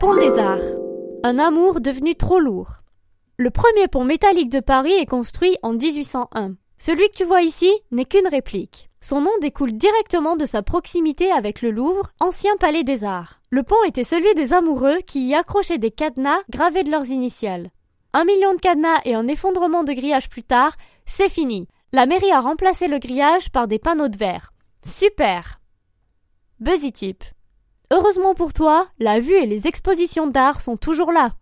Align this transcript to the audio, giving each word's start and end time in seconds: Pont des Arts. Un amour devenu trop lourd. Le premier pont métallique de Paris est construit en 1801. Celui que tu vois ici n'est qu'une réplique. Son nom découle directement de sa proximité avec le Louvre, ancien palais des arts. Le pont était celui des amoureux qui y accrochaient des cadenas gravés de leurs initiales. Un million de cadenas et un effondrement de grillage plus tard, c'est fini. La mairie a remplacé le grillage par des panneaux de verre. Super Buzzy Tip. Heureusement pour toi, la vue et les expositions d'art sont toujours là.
Pont 0.00 0.14
des 0.14 0.38
Arts. 0.38 0.60
Un 1.24 1.40
amour 1.40 1.80
devenu 1.80 2.14
trop 2.14 2.38
lourd. 2.38 2.82
Le 3.36 3.50
premier 3.50 3.88
pont 3.88 4.04
métallique 4.04 4.48
de 4.48 4.60
Paris 4.60 4.92
est 4.92 5.06
construit 5.06 5.56
en 5.62 5.72
1801. 5.72 6.54
Celui 6.76 7.08
que 7.08 7.16
tu 7.16 7.24
vois 7.24 7.42
ici 7.42 7.68
n'est 7.90 8.04
qu'une 8.04 8.28
réplique. 8.28 8.90
Son 9.00 9.20
nom 9.20 9.32
découle 9.40 9.72
directement 9.72 10.36
de 10.36 10.44
sa 10.44 10.62
proximité 10.62 11.32
avec 11.32 11.62
le 11.62 11.72
Louvre, 11.72 12.10
ancien 12.20 12.56
palais 12.60 12.84
des 12.84 13.02
arts. 13.02 13.40
Le 13.50 13.64
pont 13.64 13.82
était 13.88 14.04
celui 14.04 14.32
des 14.34 14.52
amoureux 14.52 14.98
qui 15.04 15.26
y 15.26 15.34
accrochaient 15.34 15.78
des 15.78 15.90
cadenas 15.90 16.38
gravés 16.48 16.84
de 16.84 16.92
leurs 16.92 17.10
initiales. 17.10 17.70
Un 18.12 18.24
million 18.24 18.54
de 18.54 18.60
cadenas 18.60 19.00
et 19.04 19.16
un 19.16 19.26
effondrement 19.26 19.82
de 19.82 19.92
grillage 19.92 20.28
plus 20.28 20.44
tard, 20.44 20.76
c'est 21.06 21.28
fini. 21.28 21.66
La 21.92 22.06
mairie 22.06 22.30
a 22.30 22.40
remplacé 22.40 22.86
le 22.86 23.00
grillage 23.00 23.50
par 23.50 23.66
des 23.66 23.80
panneaux 23.80 24.08
de 24.08 24.16
verre. 24.16 24.52
Super 24.84 25.58
Buzzy 26.60 26.92
Tip. 26.92 27.24
Heureusement 27.90 28.34
pour 28.34 28.52
toi, 28.52 28.88
la 28.98 29.18
vue 29.18 29.32
et 29.32 29.46
les 29.46 29.66
expositions 29.66 30.26
d'art 30.26 30.60
sont 30.60 30.76
toujours 30.76 31.10
là. 31.10 31.32